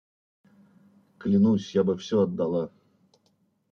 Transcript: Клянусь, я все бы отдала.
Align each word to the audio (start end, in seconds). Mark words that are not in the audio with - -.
Клянусь, 1.19 1.71
я 1.75 1.83
все 1.95 2.19
бы 2.25 2.31
отдала. 2.31 2.71